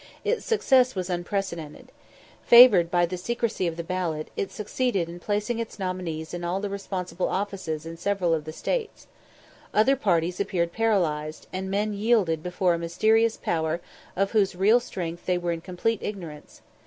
[0.25, 1.91] Its success was unprecedented.
[2.41, 6.59] Favoured by the secresy of the ballot, it succeeded in placing its nominees in all
[6.59, 9.05] the responsible offices in several of the States.
[9.75, 13.79] Other parties appeared paralysed, and men yielded before a mysterious power
[14.15, 16.63] of whose real strength they were in complete ignorance.